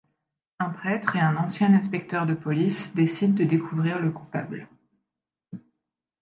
[0.57, 4.67] Un prêtre et un ancien inspecteur de police décident de découvrir le coupable.